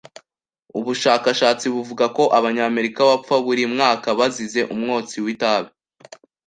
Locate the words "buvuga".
1.75-2.05